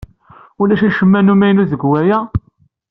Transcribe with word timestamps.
Ulac 0.61 0.81
acemma 0.87 1.19
n 1.21 1.31
umaynut 1.33 1.69
deg 1.71 1.81
waya. 1.89 2.19